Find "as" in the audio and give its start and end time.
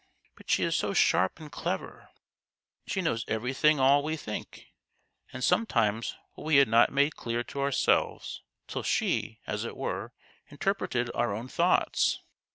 9.45-9.63